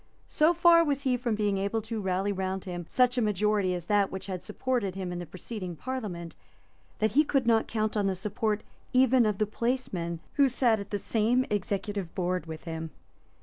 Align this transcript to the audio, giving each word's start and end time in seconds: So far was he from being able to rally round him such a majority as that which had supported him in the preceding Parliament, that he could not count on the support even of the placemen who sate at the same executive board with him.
So 0.25 0.51
far 0.55 0.83
was 0.83 1.03
he 1.03 1.15
from 1.15 1.35
being 1.35 1.59
able 1.59 1.79
to 1.83 2.01
rally 2.01 2.31
round 2.31 2.65
him 2.65 2.87
such 2.89 3.19
a 3.19 3.21
majority 3.21 3.75
as 3.75 3.85
that 3.85 4.11
which 4.11 4.25
had 4.25 4.43
supported 4.43 4.95
him 4.95 5.11
in 5.11 5.19
the 5.19 5.27
preceding 5.27 5.75
Parliament, 5.75 6.35
that 6.97 7.11
he 7.11 7.23
could 7.23 7.45
not 7.45 7.67
count 7.67 7.95
on 7.95 8.07
the 8.07 8.15
support 8.15 8.63
even 8.93 9.27
of 9.27 9.37
the 9.37 9.45
placemen 9.45 10.19
who 10.37 10.49
sate 10.49 10.79
at 10.79 10.89
the 10.89 10.97
same 10.97 11.45
executive 11.51 12.15
board 12.15 12.47
with 12.47 12.63
him. 12.63 12.89